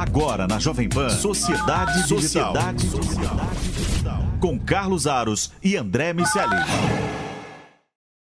[0.00, 3.36] Agora na Jovem Pan, Sociedade, Sociedade Digital.
[3.62, 4.18] Digital.
[4.40, 6.56] Com Carlos Aros e André Miceli.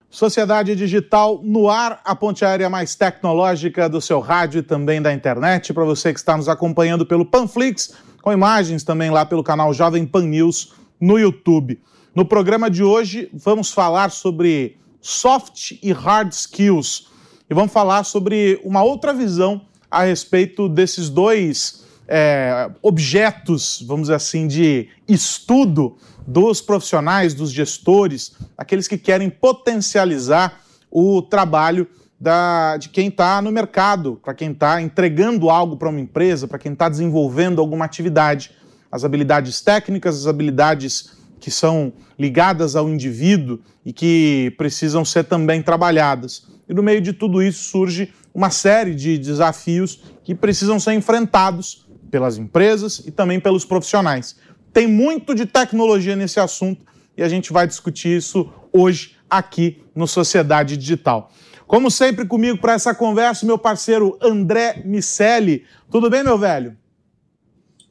[0.09, 5.13] Sociedade Digital no ar, a ponte aérea mais tecnológica do seu rádio e também da
[5.13, 5.75] internet.
[5.75, 10.07] Para você que está nos acompanhando pelo Panflix, com imagens também lá pelo canal Jovem
[10.07, 11.83] Pan News no YouTube.
[12.15, 17.09] No programa de hoje, vamos falar sobre soft e hard skills.
[17.51, 24.15] E vamos falar sobre uma outra visão a respeito desses dois é, objetos, vamos dizer
[24.15, 32.89] assim, de estudo dos profissionais, dos gestores, aqueles que querem potencializar o trabalho da, de
[32.89, 36.89] quem está no mercado, para quem está entregando algo para uma empresa, para quem está
[36.89, 38.53] desenvolvendo alguma atividade.
[38.91, 45.61] As habilidades técnicas, as habilidades que são ligadas ao indivíduo e que precisam ser também
[45.63, 46.47] trabalhadas.
[46.67, 51.89] E no meio de tudo isso surge uma série de desafios que precisam ser enfrentados
[52.11, 54.37] pelas empresas e também pelos profissionais.
[54.73, 56.83] Tem muito de tecnologia nesse assunto
[57.17, 61.31] e a gente vai discutir isso hoje aqui no Sociedade Digital.
[61.67, 65.65] Como sempre, comigo para essa conversa, meu parceiro André Miceli.
[65.91, 66.77] Tudo bem, meu velho?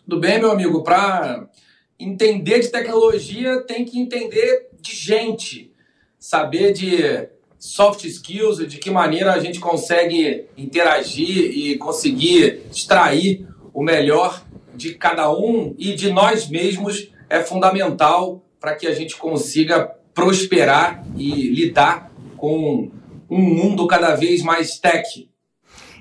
[0.07, 0.83] Tudo bem, meu amigo.
[0.83, 1.49] Para
[1.97, 5.73] entender de tecnologia, tem que entender de gente,
[6.19, 7.29] saber de
[7.63, 14.43] soft skills, de que maneira a gente consegue interagir e conseguir extrair o melhor
[14.75, 21.05] de cada um e de nós mesmos é fundamental para que a gente consiga prosperar
[21.15, 22.91] e lidar com
[23.29, 25.29] um mundo cada vez mais tech.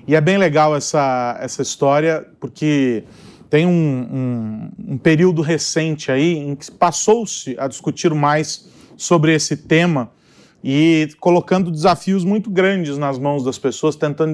[0.05, 3.05] E é bem legal essa, essa história, porque
[3.49, 9.55] tem um, um, um período recente aí em que passou-se a discutir mais sobre esse
[9.55, 10.11] tema
[10.63, 14.33] e colocando desafios muito grandes nas mãos das pessoas, tentando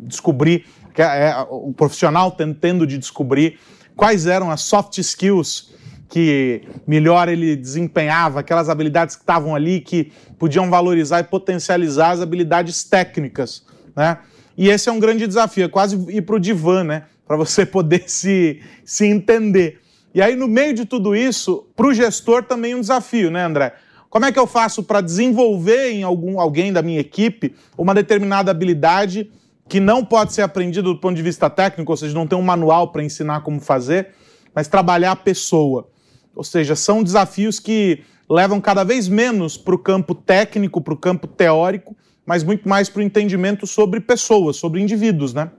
[0.00, 0.64] descobrir,
[0.96, 3.60] é, é, o profissional tentando de descobrir
[3.94, 5.72] quais eram as soft skills
[6.08, 12.20] que melhor ele desempenhava, aquelas habilidades que estavam ali que podiam valorizar e potencializar as
[12.20, 13.64] habilidades técnicas,
[13.96, 14.18] né?
[14.58, 17.04] E esse é um grande desafio, é quase ir para o divã, né?
[17.26, 19.80] Para você poder se, se entender.
[20.14, 23.74] E aí, no meio de tudo isso, para o gestor também um desafio, né, André?
[24.12, 28.50] Como é que eu faço para desenvolver em algum, alguém da minha equipe uma determinada
[28.50, 29.30] habilidade
[29.66, 32.42] que não pode ser aprendida do ponto de vista técnico, ou seja, não tem um
[32.42, 34.08] manual para ensinar como fazer,
[34.54, 35.88] mas trabalhar a pessoa.
[36.36, 40.98] Ou seja, são desafios que levam cada vez menos para o campo técnico, para o
[40.98, 41.96] campo teórico,
[42.26, 45.50] mas muito mais para o entendimento sobre pessoas, sobre indivíduos, né?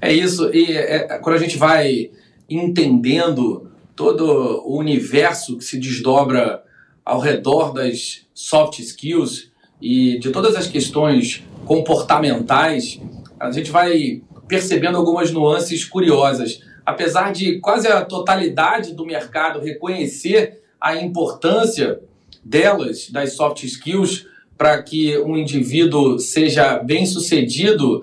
[0.00, 0.52] É isso.
[0.52, 2.10] E é, quando a gente vai
[2.50, 4.24] entendendo todo
[4.66, 6.64] o universo que se desdobra
[7.04, 13.00] ao redor das soft skills e de todas as questões comportamentais,
[13.38, 16.60] a gente vai percebendo algumas nuances curiosas.
[16.84, 22.00] Apesar de quase a totalidade do mercado reconhecer a importância
[22.44, 24.26] delas, das soft skills,
[24.56, 28.02] para que um indivíduo seja bem sucedido,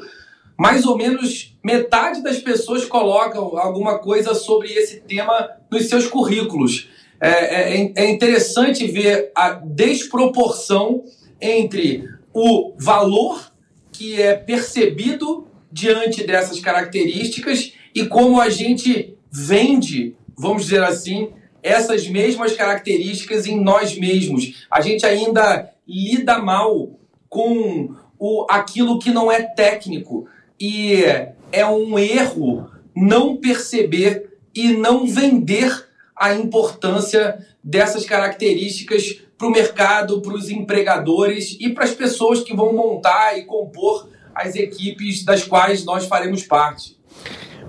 [0.58, 6.90] mais ou menos metade das pessoas colocam alguma coisa sobre esse tema nos seus currículos.
[7.22, 11.04] É, é, é interessante ver a desproporção
[11.42, 13.52] entre o valor
[13.92, 21.30] que é percebido diante dessas características e como a gente vende, vamos dizer assim,
[21.62, 24.66] essas mesmas características em nós mesmos.
[24.72, 26.92] A gente ainda lida mal
[27.28, 30.28] com o, aquilo que não é técnico
[30.60, 31.04] e
[31.52, 35.89] é um erro não perceber e não vender
[36.20, 42.54] a importância dessas características para o mercado, para os empregadores e para as pessoas que
[42.54, 47.00] vão montar e compor as equipes das quais nós faremos parte.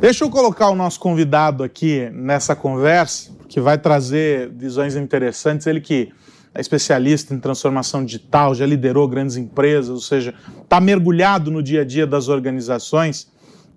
[0.01, 5.67] Deixa eu colocar o nosso convidado aqui nessa conversa, que vai trazer visões interessantes.
[5.67, 6.11] Ele que
[6.55, 11.83] é especialista em transformação digital, já liderou grandes empresas, ou seja, está mergulhado no dia
[11.83, 13.31] a dia das organizações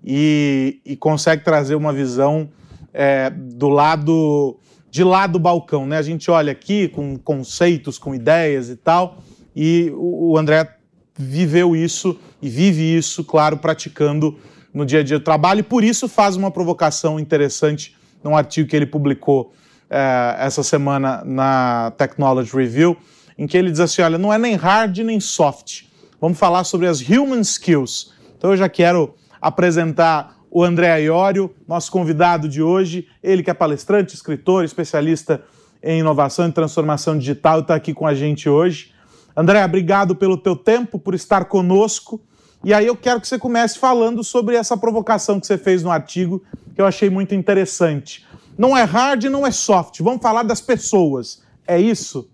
[0.04, 2.48] e, e consegue trazer uma visão
[2.92, 4.58] é, do lado
[4.94, 5.98] de lá do balcão, né?
[5.98, 9.18] A gente olha aqui com conceitos, com ideias e tal,
[9.54, 10.76] e o, André
[11.18, 14.38] viveu isso e vive isso, claro, praticando
[14.72, 18.68] no dia a dia do trabalho, e por isso faz uma provocação interessante num artigo
[18.68, 19.52] que ele publicou
[19.90, 22.96] é, essa semana na Technology Review,
[23.36, 25.86] em que ele diz assim: olha, não é nem hard nem soft.
[26.20, 28.12] Vamos falar sobre as human skills.
[28.38, 29.12] Então eu já quero
[29.42, 35.42] apresentar o André Aiório, nosso convidado de hoje, ele que é palestrante, escritor, especialista
[35.82, 38.94] em inovação e transformação digital, está aqui com a gente hoje.
[39.36, 42.22] André, obrigado pelo teu tempo, por estar conosco.
[42.62, 45.90] E aí eu quero que você comece falando sobre essa provocação que você fez no
[45.90, 46.40] artigo,
[46.72, 48.24] que eu achei muito interessante.
[48.56, 50.00] Não é hard, não é soft.
[50.02, 51.42] Vamos falar das pessoas.
[51.66, 52.30] É isso?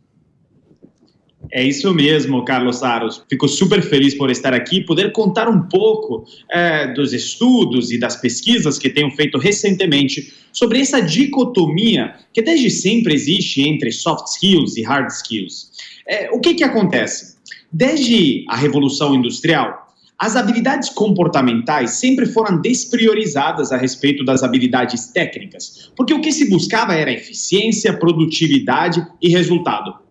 [1.52, 3.22] É isso mesmo, Carlos Aros.
[3.28, 7.98] Fico super feliz por estar aqui e poder contar um pouco é, dos estudos e
[7.98, 14.26] das pesquisas que tenho feito recentemente sobre essa dicotomia que desde sempre existe entre soft
[14.28, 15.70] skills e hard skills.
[16.06, 17.36] É, o que, que acontece?
[17.72, 19.88] Desde a Revolução Industrial,
[20.20, 26.50] as habilidades comportamentais sempre foram despriorizadas a respeito das habilidades técnicas, porque o que se
[26.50, 30.09] buscava era eficiência, produtividade e resultado.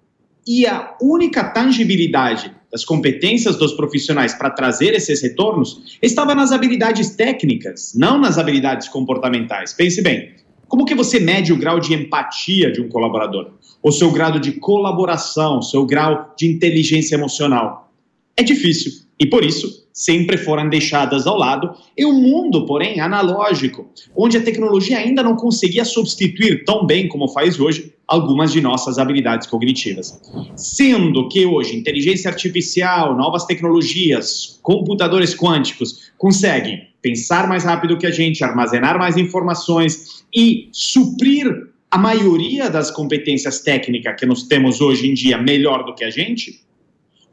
[0.52, 7.12] E a única tangibilidade das competências dos profissionais para trazer esses retornos estava nas habilidades
[7.16, 9.74] técnicas, não nas habilidades comportamentais.
[9.74, 10.32] Pense bem,
[10.68, 13.52] como que você mede o grau de empatia de um colaborador?
[13.84, 17.94] O seu grau de colaboração, seu grau de inteligência emocional?
[18.36, 18.92] É difícil.
[19.20, 24.42] E por isso, sempre foram deixadas ao lado em um mundo, porém, analógico, onde a
[24.42, 30.22] tecnologia ainda não conseguia substituir tão bem como faz hoje algumas de nossas habilidades cognitivas.
[30.56, 38.12] Sendo que hoje inteligência artificial, novas tecnologias, computadores quânticos conseguem pensar mais rápido que a
[38.12, 45.10] gente, armazenar mais informações e suprir a maioria das competências técnicas que nós temos hoje
[45.10, 46.69] em dia melhor do que a gente,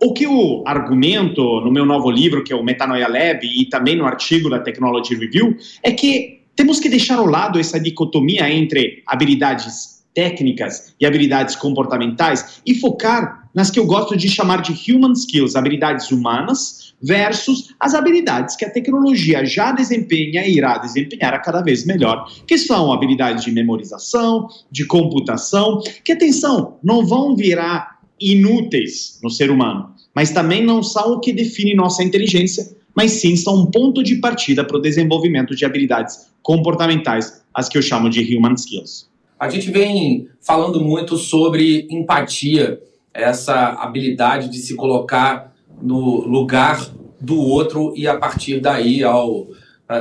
[0.02, 3.96] o que o argumento no meu novo livro, que é o Metanoia Lab, e também
[3.96, 9.02] no artigo da Technology Review, é que temos que deixar ao lado essa dicotomia entre
[9.06, 15.12] habilidades técnicas e habilidades comportamentais e focar nas que eu gosto de chamar de human
[15.12, 21.38] skills, habilidades humanas, versus as habilidades que a tecnologia já desempenha e irá desempenhar a
[21.38, 27.95] cada vez melhor, que são habilidades de memorização, de computação, que atenção, não vão virar
[28.20, 33.36] inúteis no ser humano, mas também não são o que define nossa inteligência, mas sim
[33.36, 38.08] são um ponto de partida para o desenvolvimento de habilidades comportamentais, as que eu chamo
[38.08, 39.10] de human skills.
[39.38, 42.80] A gente vem falando muito sobre empatia,
[43.12, 46.90] essa habilidade de se colocar no lugar
[47.20, 49.48] do outro e a partir daí, ao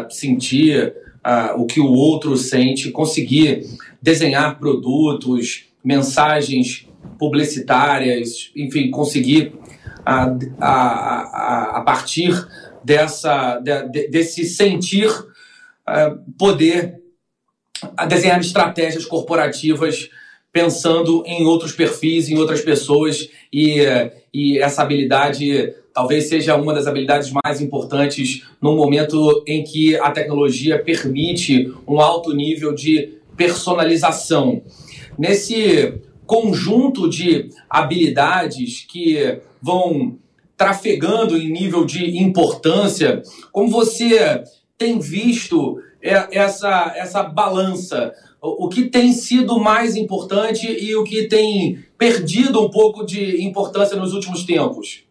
[0.09, 0.93] sentir
[1.57, 3.65] o que o outro sente, conseguir
[4.01, 6.84] desenhar produtos, mensagens
[7.17, 9.53] publicitárias, enfim, conseguir
[10.05, 12.31] a, a, a, partir
[12.83, 15.09] dessa, de, desse sentir
[16.37, 16.95] poder
[18.07, 20.09] desenhar estratégias corporativas
[20.51, 23.81] pensando em outros perfis, em outras pessoas e,
[24.33, 30.11] e essa habilidade talvez seja uma das habilidades mais importantes no momento em que a
[30.11, 34.61] tecnologia permite um alto nível de personalização.
[35.17, 35.93] Nesse
[36.25, 40.17] conjunto de habilidades que vão
[40.57, 44.43] trafegando em nível de importância, como você
[44.77, 48.13] tem visto essa, essa balança?
[48.41, 53.97] O que tem sido mais importante e o que tem perdido um pouco de importância
[53.97, 55.03] nos últimos tempos?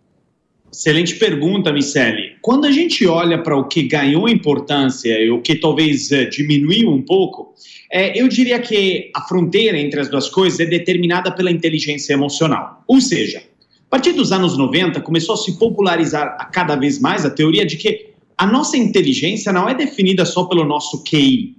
[0.72, 2.33] Excelente pergunta, Michele.
[2.44, 6.90] Quando a gente olha para o que ganhou importância e o que talvez eh, diminuiu
[6.90, 7.54] um pouco,
[7.90, 12.84] é, eu diria que a fronteira entre as duas coisas é determinada pela inteligência emocional.
[12.86, 17.24] Ou seja, a partir dos anos 90 começou a se popularizar a cada vez mais
[17.24, 21.56] a teoria de que a nossa inteligência não é definida só pelo nosso QI,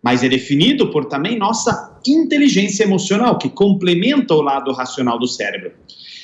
[0.00, 5.72] mas é definido por também nossa inteligência emocional, que complementa o lado racional do cérebro.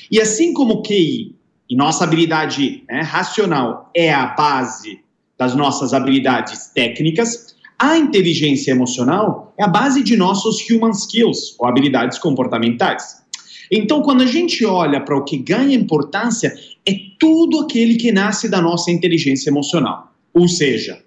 [0.09, 1.35] E assim como o QI
[1.69, 5.01] e nossa habilidade né, racional é a base
[5.39, 11.67] das nossas habilidades técnicas, a inteligência emocional é a base de nossos human skills, ou
[11.67, 13.23] habilidades comportamentais.
[13.71, 16.55] Então, quando a gente olha para o que ganha importância,
[16.89, 20.13] é tudo aquele que nasce da nossa inteligência emocional.
[20.33, 21.03] Ou seja,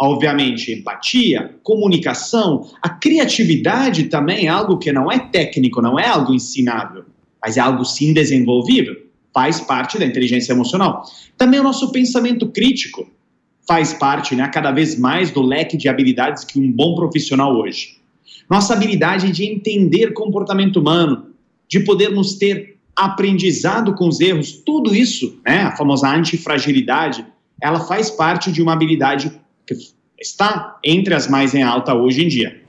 [0.00, 6.32] obviamente, empatia, comunicação, a criatividade também é algo que não é técnico, não é algo
[6.34, 7.04] ensinável,
[7.40, 9.07] mas é algo sim desenvolvível,
[9.38, 11.04] faz parte da inteligência emocional.
[11.36, 13.08] Também o nosso pensamento crítico,
[13.68, 17.98] faz parte, né, cada vez mais do leque de habilidades que um bom profissional hoje.
[18.50, 21.26] Nossa habilidade de entender comportamento humano,
[21.68, 27.24] de podermos ter aprendizado com os erros, tudo isso, né, a famosa antifragilidade,
[27.62, 29.30] ela faz parte de uma habilidade
[29.64, 29.76] que
[30.20, 32.60] está entre as mais em alta hoje em dia.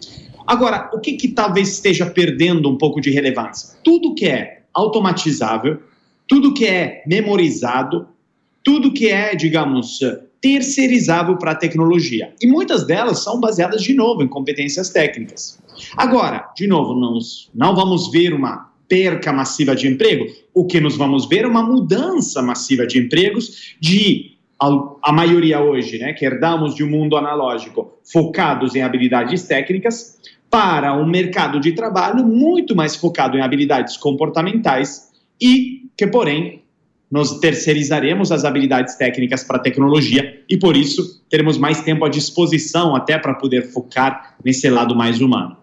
[0.46, 3.80] Agora, o que, que talvez esteja perdendo um pouco de relevância?
[3.84, 5.89] Tudo que é automatizável,
[6.30, 8.08] tudo que é memorizado,
[8.64, 10.00] tudo que é, digamos,
[10.40, 12.34] terceirizável para a tecnologia.
[12.40, 15.60] E muitas delas são baseadas, de novo, em competências técnicas.
[15.98, 17.18] Agora, de novo, não,
[17.54, 20.26] não vamos ver uma perca massiva de emprego.
[20.54, 25.98] O que nós vamos ver é uma mudança massiva de empregos, de a maioria hoje,
[25.98, 30.20] né, que herdamos de um mundo analógico, focados em habilidades técnicas,
[30.50, 35.10] para um mercado de trabalho muito mais focado em habilidades comportamentais
[35.40, 36.64] e que, porém,
[37.12, 42.10] nós terceirizaremos as habilidades técnicas para a tecnologia e, por isso, teremos mais tempo à
[42.10, 45.58] disposição até para poder focar nesse lado mais humano.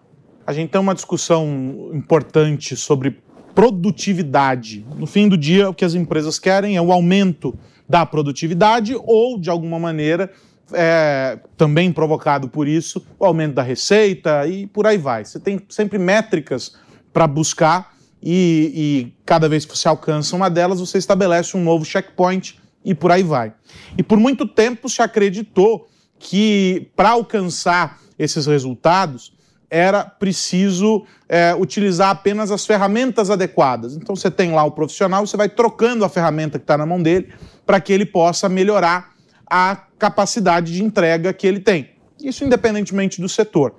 [0.45, 3.17] A gente tem uma discussão importante sobre
[3.55, 4.85] produtividade.
[4.95, 7.57] No fim do dia, o que as empresas querem é o aumento
[7.89, 10.31] da produtividade ou, de alguma maneira,
[10.71, 15.25] é, também provocado por isso, o aumento da receita e por aí vai.
[15.25, 16.75] Você tem sempre métricas
[17.11, 21.85] para buscar e, e cada vez que você alcança uma delas, você estabelece um novo
[21.85, 23.53] checkpoint e por aí vai.
[23.97, 25.87] E por muito tempo se acreditou
[26.19, 29.33] que para alcançar esses resultados
[29.69, 33.95] era preciso é, utilizar apenas as ferramentas adequadas.
[33.95, 37.01] Então você tem lá o profissional, você vai trocando a ferramenta que está na mão
[37.01, 37.33] dele
[37.65, 39.11] para que ele possa melhorar
[39.45, 41.89] a capacidade de entrega que ele tem.
[42.21, 43.75] Isso independentemente do setor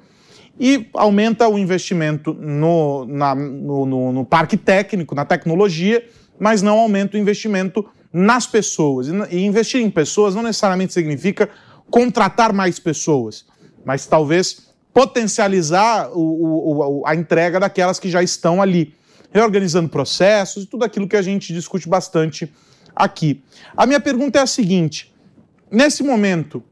[0.59, 6.05] e aumenta o investimento no, na, no, no, no, parque técnico, na tecnologia,
[6.39, 9.09] mas não aumenta o investimento nas pessoas.
[9.31, 11.49] E, investir em pessoas não necessariamente significa
[11.91, 13.47] contratar mais pessoas,
[13.85, 18.95] mas talvez potencializar o, o, a entrega daquelas que já estão ali,
[19.33, 22.53] reorganizando processos e tudo aquilo que a gente discute bastante
[22.97, 23.43] aqui.
[23.77, 25.15] A minha pergunta é a seguinte:
[25.71, 26.65] nesse momento,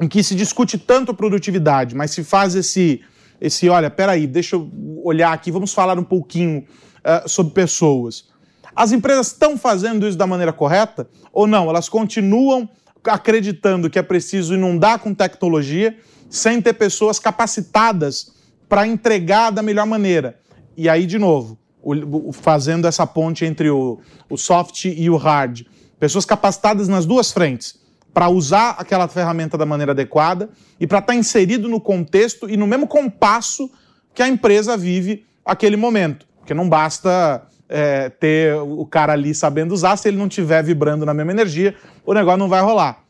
[0.00, 3.00] em que se discute tanto produtividade, mas se faz esse,
[3.40, 4.70] esse olha, peraí, deixa eu
[5.04, 8.30] olhar aqui, vamos falar um pouquinho uh, sobre pessoas.
[8.74, 11.68] As empresas estão fazendo isso da maneira correta ou não?
[11.68, 12.68] Elas continuam
[13.04, 15.96] acreditando que é preciso inundar com tecnologia
[16.30, 18.32] sem ter pessoas capacitadas
[18.68, 20.38] para entregar da melhor maneira.
[20.74, 25.16] E aí, de novo, o, o, fazendo essa ponte entre o, o soft e o
[25.16, 25.66] hard.
[26.00, 27.81] Pessoas capacitadas nas duas frentes
[28.12, 32.56] para usar aquela ferramenta da maneira adequada e para estar tá inserido no contexto e
[32.56, 33.70] no mesmo compasso
[34.14, 36.26] que a empresa vive aquele momento.
[36.38, 41.06] Porque não basta é, ter o cara ali sabendo usar, se ele não estiver vibrando
[41.06, 43.02] na mesma energia, o negócio não vai rolar.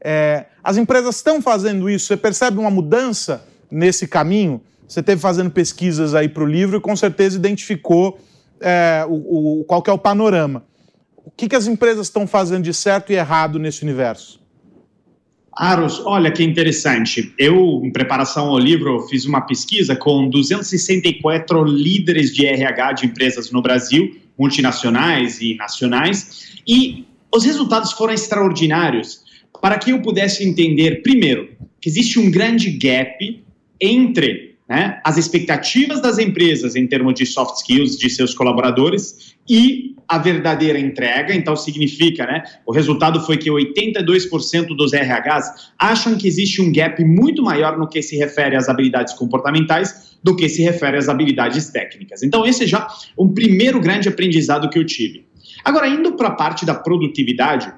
[0.00, 4.60] É, as empresas estão fazendo isso, você percebe uma mudança nesse caminho?
[4.86, 8.18] Você teve fazendo pesquisas aí para o livro e com certeza identificou
[8.60, 10.64] é, o, o, qual é o panorama.
[11.16, 14.39] O que, que as empresas estão fazendo de certo e errado nesse universo?
[15.60, 17.34] Aros, olha que interessante.
[17.36, 23.50] Eu, em preparação ao livro, fiz uma pesquisa com 264 líderes de RH de empresas
[23.50, 29.20] no Brasil, multinacionais e nacionais, e os resultados foram extraordinários
[29.60, 33.44] para que eu pudesse entender, primeiro, que existe um grande gap
[33.78, 39.89] entre né, as expectativas das empresas em termos de soft skills de seus colaboradores e
[40.10, 41.32] a verdadeira entrega.
[41.32, 42.42] Então, significa, né?
[42.66, 47.88] O resultado foi que 82% dos RHs acham que existe um gap muito maior no
[47.88, 52.24] que se refere às habilidades comportamentais do que se refere às habilidades técnicas.
[52.24, 55.28] Então, esse é já um primeiro grande aprendizado que eu tive.
[55.64, 57.72] Agora, indo para a parte da produtividade,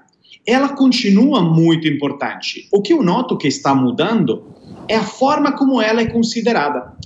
[0.47, 2.67] ela continua muito importante.
[2.73, 4.55] O que eu noto que está mudando
[4.89, 6.97] é a forma como ela é considerada.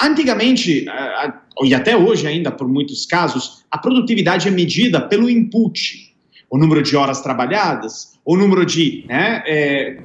[0.00, 0.86] Antigamente,
[1.62, 6.14] e até hoje ainda, por muitos casos, a produtividade é medida pelo input,
[6.50, 9.98] o número de horas trabalhadas, o número de né, é,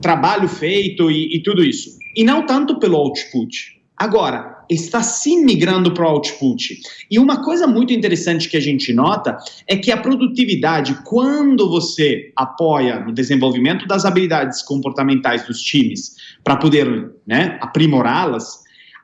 [0.00, 3.80] trabalho feito e, e tudo isso, e não tanto pelo output.
[3.96, 6.80] Agora, está sim migrando para o output.
[7.10, 12.32] E uma coisa muito interessante que a gente nota é que a produtividade, quando você
[12.36, 18.60] apoia no desenvolvimento das habilidades comportamentais dos times para poder né, aprimorá-las,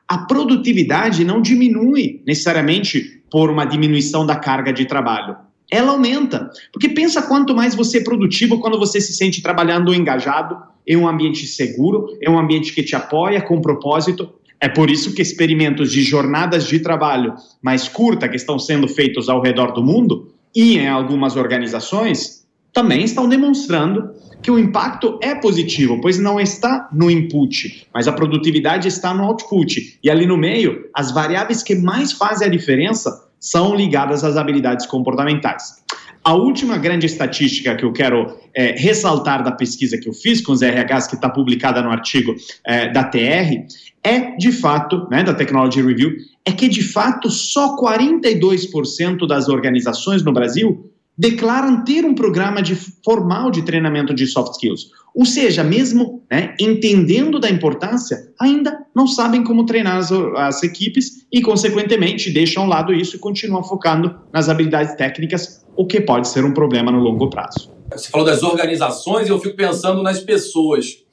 [0.07, 5.35] a produtividade não diminui necessariamente por uma diminuição da carga de trabalho.
[5.69, 6.49] Ela aumenta.
[6.71, 11.05] Porque pensa quanto mais você é produtivo quando você se sente trabalhando engajado, em um
[11.05, 14.29] ambiente seguro, em um ambiente que te apoia, com propósito.
[14.61, 19.27] É por isso que experimentos de jornadas de trabalho mais curta que estão sendo feitos
[19.27, 24.11] ao redor do mundo e em algumas organizações também estão demonstrando
[24.41, 29.23] que o impacto é positivo, pois não está no input, mas a produtividade está no
[29.23, 29.99] output.
[30.03, 34.85] E ali no meio, as variáveis que mais fazem a diferença são ligadas às habilidades
[34.85, 35.83] comportamentais.
[36.23, 40.51] A última grande estatística que eu quero é, ressaltar da pesquisa que eu fiz com
[40.51, 43.65] os RHs, que está publicada no artigo é, da TR,
[44.03, 46.11] é de fato, né, da Technology Review,
[46.45, 52.75] é que de fato só 42% das organizações no Brasil declaram ter um programa de,
[52.75, 54.91] formal de treinamento de soft skills.
[55.15, 61.25] Ou seja, mesmo né, entendendo da importância, ainda não sabem como treinar as, as, equipes
[61.31, 66.27] e, consequentemente, deixam ao lado isso e continuam focando nas habilidades técnicas, o que pode
[66.27, 67.71] ser um problema no longo prazo.
[67.91, 71.03] Você falou das organizações e eu fico pensando nas pessoas.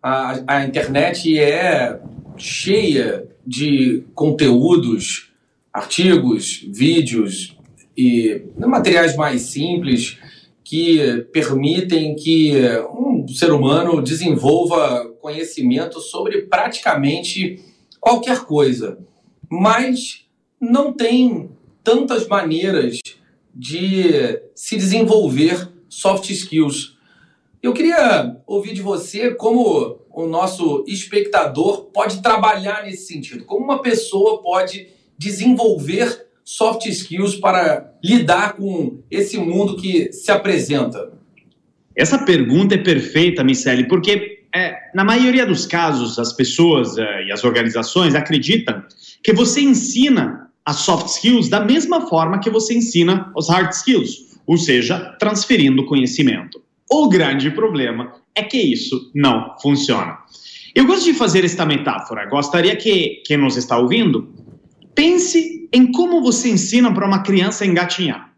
[0.00, 1.98] A, a internet é
[2.36, 5.32] cheia de conteúdos,
[5.72, 7.56] artigos, vídeos
[7.96, 10.18] e materiais mais simples
[10.64, 12.54] que permitem que
[12.94, 17.60] um ser humano desenvolva conhecimento sobre praticamente
[18.00, 18.98] qualquer coisa,
[19.50, 20.26] mas
[20.60, 21.50] não tem
[21.84, 22.98] tantas maneiras
[23.54, 26.96] de se desenvolver soft skills.
[27.62, 33.82] Eu queria ouvir de você como o nosso espectador pode trabalhar nesse sentido, como uma
[33.82, 41.12] pessoa pode desenvolver soft skills para lidar com esse mundo que se apresenta?
[41.94, 47.32] Essa pergunta é perfeita, Michele, porque é, na maioria dos casos as pessoas é, e
[47.32, 48.82] as organizações acreditam
[49.22, 54.38] que você ensina as soft skills da mesma forma que você ensina os hard skills,
[54.46, 56.62] ou seja, transferindo conhecimento.
[56.90, 60.18] O grande problema é que isso não funciona.
[60.74, 62.26] Eu gosto de fazer esta metáfora.
[62.26, 64.41] Gostaria que quem nos está ouvindo
[64.94, 68.32] pense em como você ensina para uma criança engatinhar.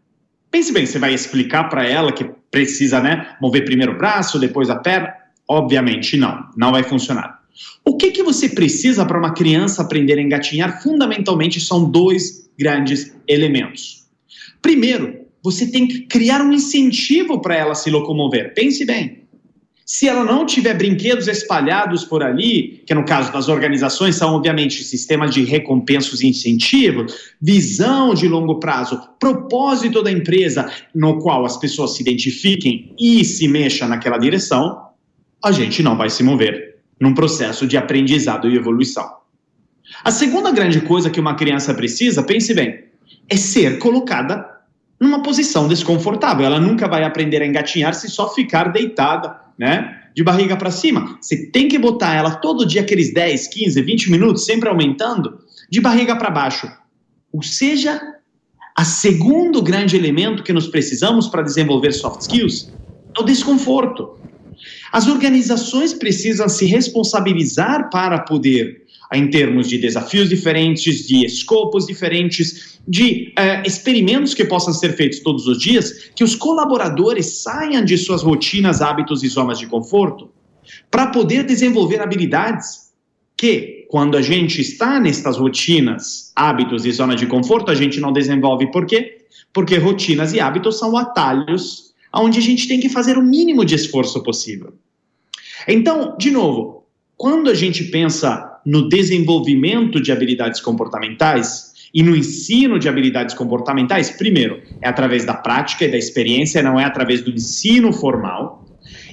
[0.49, 4.69] Pense bem, você vai explicar para ela que precisa, né, mover primeiro o braço, depois
[4.69, 5.13] a perna?
[5.47, 7.41] Obviamente não, não vai funcionar.
[7.83, 10.81] O que, que você precisa para uma criança aprender a engatinhar?
[10.81, 14.05] Fundamentalmente são dois grandes elementos.
[14.61, 18.53] Primeiro, você tem que criar um incentivo para ela se locomover.
[18.55, 19.24] Pense bem.
[19.85, 24.83] Se ela não tiver brinquedos espalhados por ali, que no caso das organizações são obviamente
[24.83, 31.55] sistemas de recompensas e incentivos, visão de longo prazo, propósito da empresa, no qual as
[31.57, 34.87] pessoas se identifiquem e se mexam naquela direção,
[35.43, 39.07] a gente não vai se mover num processo de aprendizado e evolução.
[40.03, 42.85] A segunda grande coisa que uma criança precisa, pense bem,
[43.29, 44.49] é ser colocada
[44.99, 46.43] numa posição desconfortável.
[46.43, 50.01] Ela nunca vai aprender a engatinhar se só ficar deitada né?
[50.15, 51.17] De barriga para cima.
[51.19, 55.81] Você tem que botar ela todo dia, aqueles 10, 15, 20 minutos, sempre aumentando, de
[55.81, 56.71] barriga para baixo.
[57.31, 58.01] Ou seja,
[58.77, 62.71] a segundo grande elemento que nós precisamos para desenvolver soft skills
[63.15, 64.19] é o desconforto.
[64.91, 72.79] As organizações precisam se responsabilizar para poder em termos de desafios diferentes, de escopos diferentes,
[72.87, 77.97] de uh, experimentos que possam ser feitos todos os dias, que os colaboradores saiam de
[77.97, 80.29] suas rotinas, hábitos e zonas de conforto,
[80.89, 82.85] para poder desenvolver habilidades
[83.37, 88.11] que, quando a gente está nestas rotinas, hábitos e zona de conforto, a gente não
[88.11, 88.71] desenvolve.
[88.71, 89.25] Por quê?
[89.53, 93.75] Porque rotinas e hábitos são atalhos onde a gente tem que fazer o mínimo de
[93.75, 94.73] esforço possível.
[95.67, 96.85] Então, de novo,
[97.17, 104.09] quando a gente pensa no desenvolvimento de habilidades comportamentais e no ensino de habilidades comportamentais,
[104.09, 108.65] primeiro, é através da prática e da experiência, não é através do ensino formal.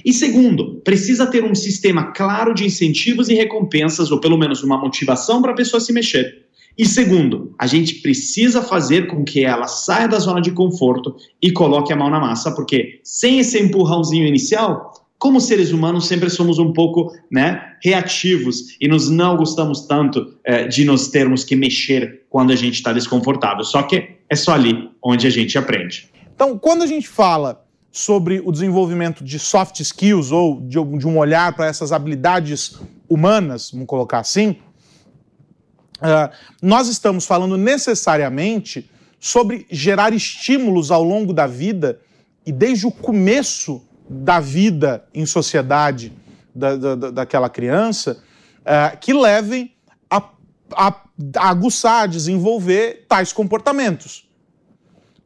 [0.03, 4.77] E segundo, precisa ter um sistema claro de incentivos e recompensas, ou pelo menos uma
[4.77, 6.43] motivação para a pessoa se mexer.
[6.77, 11.51] E segundo, a gente precisa fazer com que ela saia da zona de conforto e
[11.51, 14.91] coloque a mão na massa, porque sem esse empurrãozinho inicial,
[15.23, 20.67] como seres humanos, sempre somos um pouco né, reativos e nós não gostamos tanto é,
[20.67, 23.63] de nos termos que mexer quando a gente está desconfortável.
[23.63, 26.09] Só que é só ali onde a gente aprende.
[26.35, 31.17] Então, quando a gente fala sobre o desenvolvimento de soft skills ou de, de um
[31.17, 34.57] olhar para essas habilidades humanas, vamos colocar assim,
[35.99, 36.29] uh,
[36.61, 42.01] nós estamos falando necessariamente sobre gerar estímulos ao longo da vida
[42.45, 46.13] e desde o começo da vida em sociedade
[46.53, 48.21] da, da, daquela criança
[48.65, 49.73] é, que levem
[50.09, 50.21] a,
[50.71, 50.95] a,
[51.37, 54.29] a aguçar, a desenvolver tais comportamentos.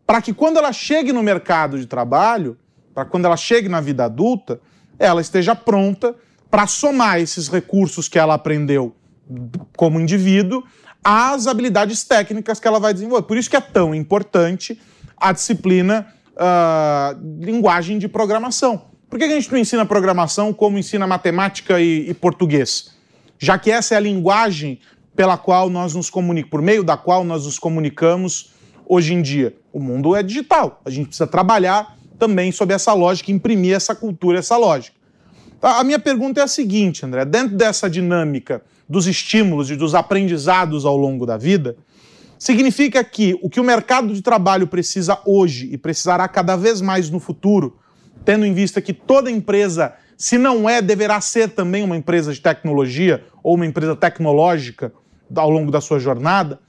[0.06, 2.58] Para que quando ela chegue no mercado de trabalho,
[2.94, 4.60] para quando ela chegue na vida adulta,
[4.98, 6.16] ela esteja pronta
[6.50, 8.96] para somar esses recursos que ela aprendeu
[9.76, 10.64] como indivíduo
[11.04, 13.28] às habilidades técnicas que ela vai desenvolver.
[13.28, 14.80] Por isso que é tão importante
[15.16, 16.08] a disciplina
[16.38, 18.84] uh, linguagem de programação.
[19.10, 22.96] Por que a gente não ensina programação como ensina matemática e, e português?
[23.40, 24.80] Já que essa é a linguagem
[25.16, 28.54] pela qual nós nos comunicamos, por meio da qual nós nos comunicamos
[28.86, 29.56] hoje em dia.
[29.74, 30.82] O mundo é digital.
[30.86, 34.96] A gente precisa trabalhar também sob essa lógica, imprimir essa cultura, essa lógica.
[35.60, 39.96] Tá, a minha pergunta é a seguinte, André: dentro dessa dinâmica dos estímulos e dos
[39.96, 41.76] aprendizados ao longo da vida,
[42.40, 47.10] Significa que o que o mercado de trabalho precisa hoje e precisará cada vez mais
[47.10, 47.80] no futuro,
[48.24, 52.40] tendo em vista que toda empresa, se não é, deverá ser também uma empresa de
[52.40, 54.94] tecnologia ou uma empresa tecnológica
[55.36, 56.60] ao longo da sua jornada,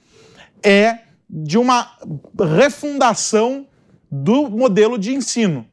[0.63, 1.91] é de uma
[2.57, 3.67] refundação
[4.11, 5.67] do modelo de ensino,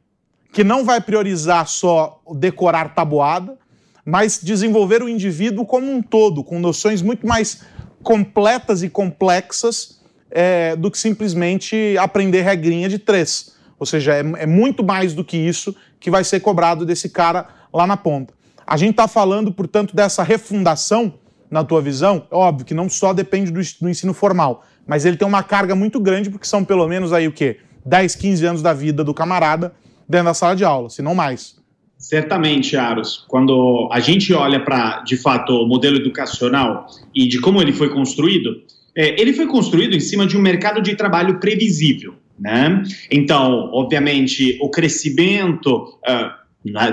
[0.53, 3.57] que não vai priorizar só decorar tabuada,
[4.05, 7.65] mas desenvolver o indivíduo como um todo, com noções muito mais
[8.07, 9.99] completas e complexas
[10.31, 13.57] é, do que simplesmente aprender regrinha de três.
[13.81, 17.49] Ou seja, é, é, muito mais do que isso que vai ser cobrado desse cara
[17.75, 18.33] lá na ponta.
[18.65, 21.15] A gente está falando, portanto, dessa refundação,
[21.51, 25.27] na tua visão, óbvio que não só depende do, do ensino formal, mas ele tem
[25.27, 27.59] uma carga muito grande, porque são pelo menos aí o quê?
[27.85, 29.75] 10, 15 anos da vida do camarada
[30.09, 31.57] dentro da sala de aula, se não mais.
[31.99, 33.25] Certamente, Aros.
[33.27, 37.89] Quando a gente olha para, de fato, o modelo educacional e de como ele foi
[37.89, 38.63] construído,
[38.95, 42.15] é, ele foi construído em cima de um mercado de trabalho previsível.
[42.39, 42.83] Né?
[43.11, 45.99] Então, obviamente, o crescimento.
[46.09, 46.47] Uh,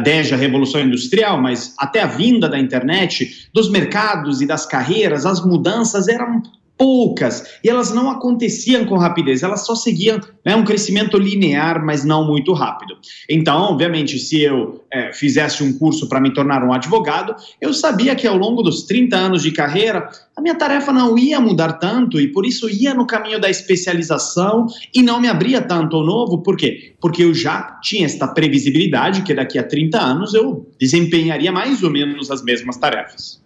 [0.03, 5.25] desde a Revolução Industrial, mas até a vinda da internet, dos mercados e das carreiras,
[5.25, 6.43] as mudanças eram
[6.77, 12.03] poucas, e elas não aconteciam com rapidez, elas só seguiam né, um crescimento linear, mas
[12.03, 12.95] não muito rápido.
[13.29, 18.15] Então, obviamente, se eu é, fizesse um curso para me tornar um advogado, eu sabia
[18.15, 22.19] que ao longo dos 30 anos de carreira, a minha tarefa não ia mudar tanto,
[22.19, 26.41] e por isso ia no caminho da especialização e não me abria tanto ao novo,
[26.41, 26.95] por quê?
[26.99, 31.91] Porque eu já tinha esta previsibilidade que daqui a 30 anos eu desempenharia mais ou
[31.91, 33.41] menos as mesmas tarefas.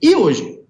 [0.00, 0.61] E hoje?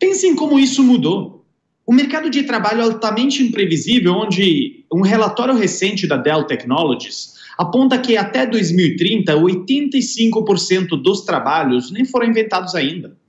[0.00, 1.44] Pensem como isso mudou.
[1.86, 8.16] O mercado de trabalho altamente imprevisível, onde um relatório recente da Dell Technologies aponta que
[8.16, 13.19] até 2030, 85% dos trabalhos nem foram inventados ainda.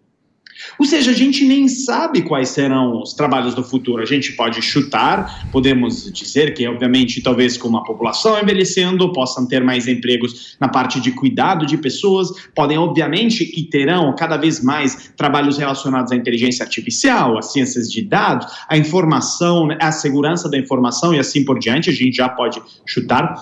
[0.79, 4.01] Ou seja, a gente nem sabe quais serão os trabalhos do futuro.
[4.01, 9.63] A gente pode chutar, podemos dizer que, obviamente, talvez com uma população envelhecendo, possam ter
[9.63, 15.11] mais empregos na parte de cuidado de pessoas, podem, obviamente, e terão cada vez mais
[15.15, 21.13] trabalhos relacionados à inteligência artificial, às ciências de dados, à informação, à segurança da informação
[21.13, 21.89] e assim por diante.
[21.89, 23.35] A gente já pode chutar.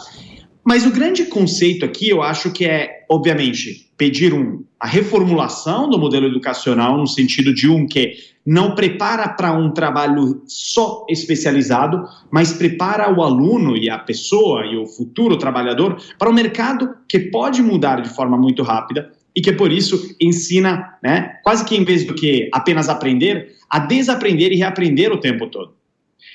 [0.65, 5.97] Mas o grande conceito aqui, eu acho que é, obviamente, pedir um, a reformulação do
[5.97, 8.13] modelo educacional, no sentido de um que
[8.45, 14.77] não prepara para um trabalho só especializado, mas prepara o aluno e a pessoa e
[14.77, 19.51] o futuro trabalhador para um mercado que pode mudar de forma muito rápida e que
[19.51, 24.55] por isso ensina, né, quase que em vez do que apenas aprender, a desaprender e
[24.55, 25.73] reaprender o tempo todo.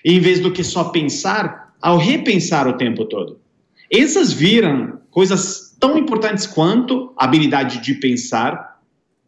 [0.04, 3.43] E em vez do que só pensar, ao repensar o tempo todo.
[3.90, 8.80] Essas viram coisas tão importantes quanto a habilidade de pensar,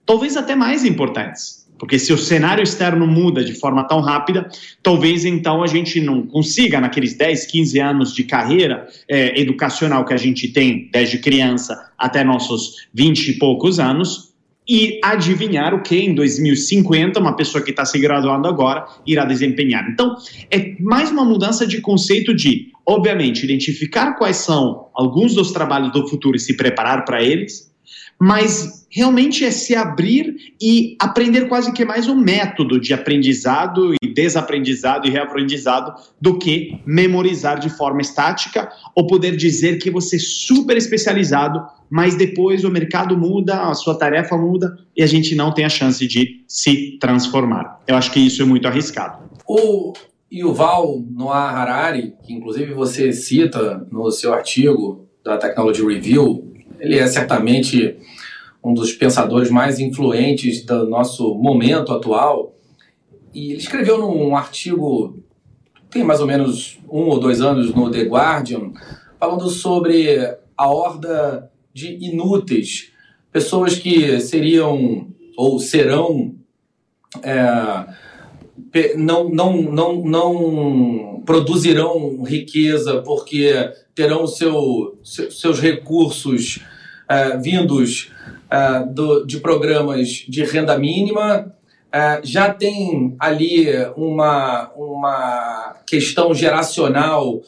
[0.05, 1.66] talvez até mais importantes.
[1.79, 4.49] Porque se o cenário externo muda de forma tão rápida,
[4.83, 10.14] talvez então a gente não consiga, naqueles 10, 15 anos de carreira é, educacional que
[10.14, 14.35] a gente tem, desde criança até nossos 20 e poucos anos,
[14.68, 19.88] e adivinhar o que em 2050 uma pessoa que está se graduando agora irá desempenhar.
[19.88, 20.16] Então,
[20.50, 26.09] é mais uma mudança de conceito de, obviamente, identificar quais são alguns dos trabalhos do
[26.09, 27.72] futuro e se preparar para eles,
[28.18, 34.07] mas realmente é se abrir e aprender quase que mais um método de aprendizado e
[34.07, 40.18] desaprendizado e reaprendizado do que memorizar de forma estática ou poder dizer que você é
[40.18, 45.52] super especializado, mas depois o mercado muda, a sua tarefa muda e a gente não
[45.52, 47.81] tem a chance de se transformar.
[47.87, 49.24] Eu acho que isso é muito arriscado.
[49.46, 49.92] O
[50.33, 56.56] Yuval Noah Harari, que inclusive você cita no seu artigo da Technology Review,
[56.87, 57.96] ele é certamente
[58.62, 62.55] um dos pensadores mais influentes do nosso momento atual.
[63.35, 65.18] E ele escreveu num artigo,
[65.90, 68.72] tem mais ou menos um ou dois anos, no The Guardian,
[69.18, 70.16] falando sobre
[70.57, 72.92] a horda de inúteis,
[73.33, 76.35] pessoas que seriam ou serão.
[77.22, 78.07] É,
[78.96, 83.53] não, não, não, não produzirão riqueza porque
[83.94, 86.61] terão seu, seus recursos
[87.11, 88.12] uh, vindos
[88.53, 91.55] uh, do, de programas de renda mínima.
[91.88, 97.40] Uh, já tem ali uma, uma questão geracional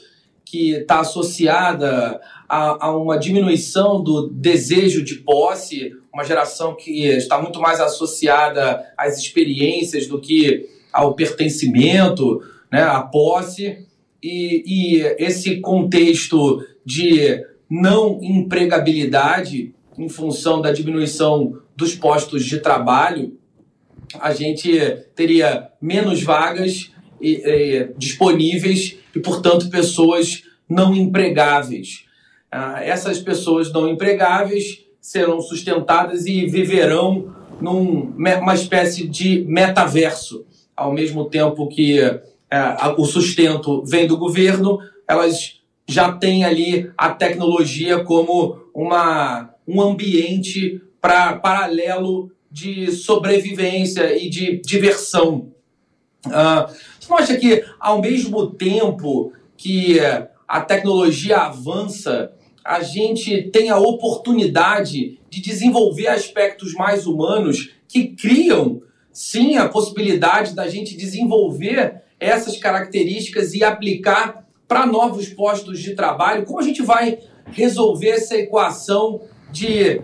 [0.44, 2.18] que está associada
[2.49, 8.83] a, a, uma diminuição do desejo de posse, uma geração que está muito mais associada
[8.97, 12.42] às experiências do que ao pertencimento,
[12.73, 13.87] né, à posse.
[14.23, 23.37] E, e esse contexto de não empregabilidade em função da diminuição dos postos de trabalho,
[24.18, 24.70] a gente
[25.14, 26.90] teria menos vagas
[27.96, 32.04] disponíveis e, portanto, pessoas não empregáveis.
[32.50, 41.24] Ah, essas pessoas não empregáveis serão sustentadas e viverão numa espécie de metaverso, ao mesmo
[41.26, 41.98] tempo que
[42.50, 44.78] ah, o sustento vem do governo,
[45.09, 45.58] elas
[45.88, 54.61] já têm ali a tecnologia como uma, um ambiente para paralelo de sobrevivência e de
[54.61, 55.51] diversão.
[56.27, 56.70] Uh,
[57.01, 59.98] você mostra que, ao mesmo tempo que
[60.46, 68.83] a tecnologia avança, a gente tem a oportunidade de desenvolver aspectos mais humanos que criam,
[69.11, 76.44] sim, a possibilidade da gente desenvolver essas características e aplicar para novos postos de trabalho.
[76.44, 77.18] Como a gente vai
[77.50, 80.02] resolver essa equação de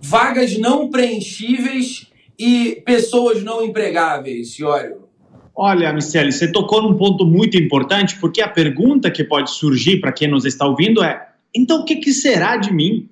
[0.00, 2.06] vagas não preenchíveis
[2.38, 5.08] e pessoas não empregáveis, Iório?
[5.54, 10.12] Olha, Michele, você tocou num ponto muito importante, porque a pergunta que pode surgir para
[10.12, 13.08] quem nos está ouvindo é: então o que, que será de mim?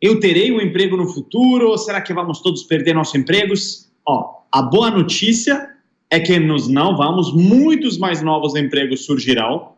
[0.00, 3.90] Eu terei um emprego no futuro ou será que vamos todos perder nossos empregos?
[4.06, 5.70] Ó, a boa notícia
[6.10, 9.75] é que nos não vamos, muitos mais novos empregos surgirão.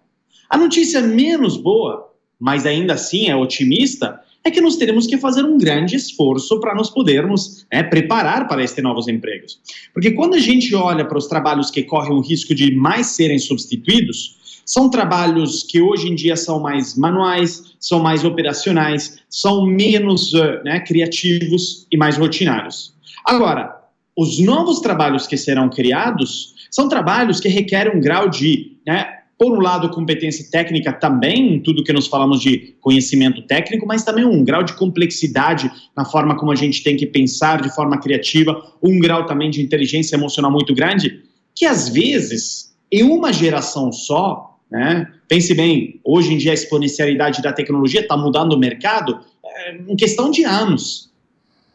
[0.48, 5.44] A notícia menos boa, mas ainda assim é otimista, é que nós teremos que fazer
[5.44, 9.60] um grande esforço para nos podermos né, preparar para estes novos empregos.
[9.92, 13.38] Porque quando a gente olha para os trabalhos que correm o risco de mais serem
[13.38, 20.34] substituídos, são trabalhos que hoje em dia são mais manuais, são mais operacionais, são menos
[20.34, 22.94] uh, né, criativos e mais rotinários.
[23.24, 23.74] Agora,
[24.16, 29.52] os novos trabalhos que serão criados são trabalhos que requerem um grau de né, por
[29.52, 34.44] um lado, competência técnica também, tudo que nós falamos de conhecimento técnico, mas também um
[34.44, 38.98] grau de complexidade na forma como a gente tem que pensar de forma criativa, um
[38.98, 41.22] grau também de inteligência emocional muito grande,
[41.54, 47.40] que às vezes, em uma geração só, né, pense bem, hoje em dia a exponencialidade
[47.40, 51.12] da tecnologia está mudando o mercado é, em questão de anos.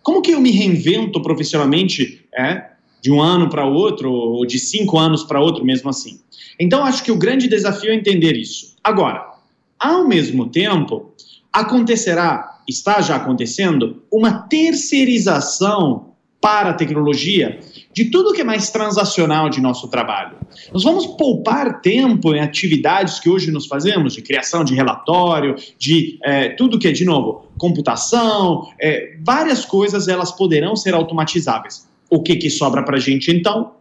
[0.02, 2.73] Como que eu me reinvento profissionalmente é,
[3.04, 6.22] de um ano para outro, ou de cinco anos para outro, mesmo assim?
[6.58, 8.78] Então, acho que o grande desafio é entender isso.
[8.82, 9.30] Agora,
[9.78, 11.12] ao mesmo tempo,
[11.52, 17.60] acontecerá, está já acontecendo, uma terceirização para a tecnologia
[17.94, 20.38] de tudo que é mais transacional de nosso trabalho.
[20.72, 26.18] Nós vamos poupar tempo em atividades que hoje nos fazemos, de criação de relatório, de
[26.24, 31.92] é, tudo que é, de novo, computação, é, várias coisas elas poderão ser automatizáveis.
[32.14, 33.72] O que, que sobra para a gente então?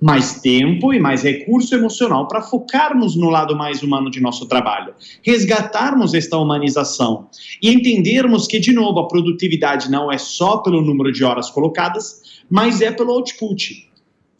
[0.00, 4.94] mais tempo e mais recurso emocional para focarmos no lado mais humano de nosso trabalho,
[5.22, 7.28] resgatarmos esta humanização
[7.62, 12.42] e entendermos que, de novo, a produtividade não é só pelo número de horas colocadas,
[12.50, 13.88] mas é pelo output.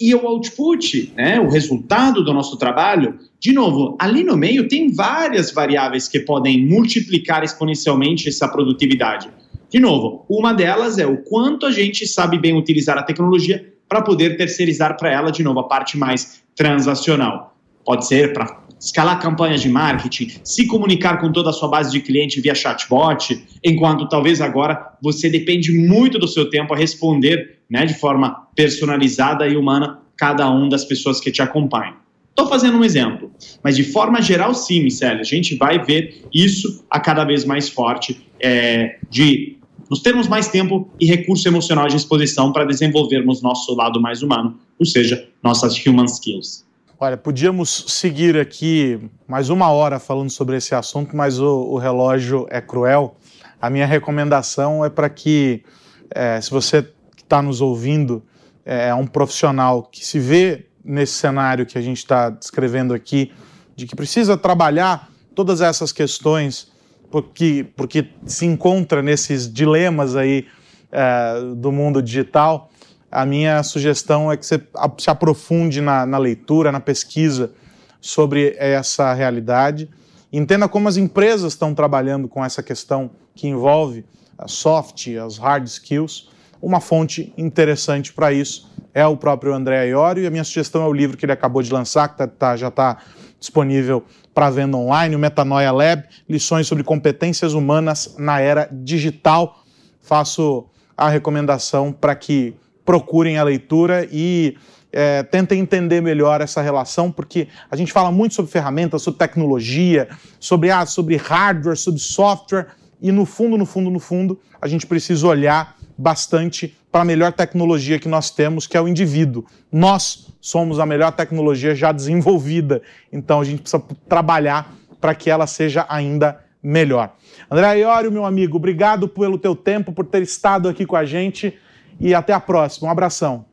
[0.01, 4.93] E o output, né, o resultado do nosso trabalho, de novo, ali no meio tem
[4.93, 9.29] várias variáveis que podem multiplicar exponencialmente essa produtividade.
[9.73, 14.03] De novo, uma delas é o quanto a gente sabe bem utilizar a tecnologia para
[14.03, 17.57] poder terceirizar para ela, de novo, a parte mais transacional.
[17.83, 22.01] Pode ser para escalar campanhas de marketing, se comunicar com toda a sua base de
[22.01, 27.87] cliente via chatbot, enquanto talvez agora você depende muito do seu tempo a responder né,
[27.87, 31.95] de forma personalizada e humana cada um das pessoas que te acompanham.
[32.29, 33.31] Estou fazendo um exemplo,
[33.63, 37.71] mas de forma geral, sim, Michele, a gente vai ver isso a cada vez mais
[37.71, 39.62] forte é, de
[39.93, 44.59] nós termos mais tempo e recurso emocional à disposição para desenvolvermos nosso lado mais humano,
[44.79, 46.65] ou seja, nossas human skills.
[46.99, 52.47] Olha, podíamos seguir aqui mais uma hora falando sobre esse assunto, mas o, o relógio
[52.49, 53.19] é cruel.
[53.61, 55.63] A minha recomendação é para que,
[56.11, 58.23] é, se você está nos ouvindo,
[58.65, 63.31] é, é um profissional que se vê nesse cenário que a gente está descrevendo aqui,
[63.77, 66.72] de que precisa trabalhar todas essas questões
[67.13, 70.47] porque, porque se encontra nesses dilemas aí
[70.91, 72.71] é, do mundo digital,
[73.11, 74.61] a minha sugestão é que você
[74.99, 77.53] se aprofunde na, na leitura, na pesquisa
[78.01, 79.91] sobre essa realidade.
[80.33, 84.07] Entenda como as empresas estão trabalhando com essa questão que envolve
[84.39, 86.31] as soft, as hard skills.
[86.61, 90.87] Uma fonte interessante para isso é o próprio André Iorio, e a minha sugestão é
[90.87, 92.99] o livro que ele acabou de lançar, que tá, tá já está
[93.43, 99.63] disponível para venda online, o Metanoia Lab, lições sobre competências humanas na era digital.
[100.01, 100.65] Faço
[100.97, 104.57] a recomendação para que procurem a leitura e
[104.93, 110.09] é, tentem entender melhor essa relação, porque a gente fala muito sobre ferramentas, sobre tecnologia,
[110.39, 112.69] sobre, ah, sobre hardware, sobre software,
[113.01, 117.33] e no fundo, no fundo, no fundo, a gente precisa olhar bastante para a melhor
[117.33, 119.47] tecnologia que nós temos, que é o indivíduo.
[119.73, 125.47] Nós somos a melhor tecnologia já desenvolvida, então a gente precisa trabalhar para que ela
[125.47, 127.17] seja ainda melhor.
[127.51, 131.59] André Iório, meu amigo, obrigado pelo teu tempo, por ter estado aqui com a gente
[131.99, 132.89] e até a próxima.
[132.89, 133.47] Um abração.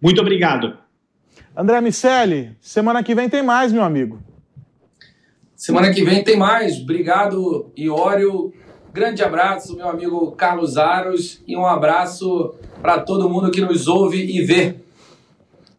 [0.00, 0.76] Muito obrigado.
[1.56, 4.20] André Miceli, semana que vem tem mais, meu amigo.
[5.56, 6.78] Semana que vem tem mais.
[6.78, 8.52] Obrigado, Iório.
[8.96, 14.24] Grande abraço, meu amigo Carlos Aros, e um abraço para todo mundo que nos ouve
[14.24, 14.76] e vê.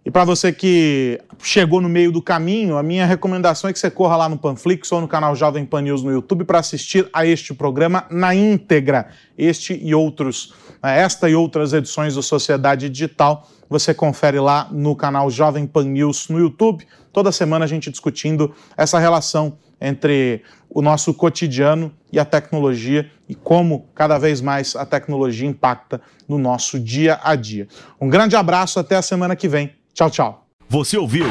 [0.06, 3.90] E para você que chegou no meio do caminho, a minha recomendação é que você
[3.90, 7.26] corra lá no Panflix ou no canal Jovem Pan News no YouTube para assistir a
[7.26, 9.08] este programa na íntegra.
[9.36, 10.54] Este e outros,
[10.84, 16.30] esta e outras edições do Sociedade Digital, você confere lá no canal Jovem Pan News
[16.30, 16.86] no YouTube.
[17.12, 23.36] Toda semana a gente discutindo essa relação entre o nosso cotidiano e a tecnologia e
[23.36, 27.68] como cada vez mais a tecnologia impacta no nosso dia a dia.
[28.00, 29.72] Um grande abraço, até a semana que vem.
[29.94, 30.48] Tchau, tchau.
[30.70, 31.26] Você ouviu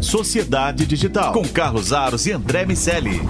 [0.00, 3.20] Sociedade Digital com Carlos Aros e André Miceli.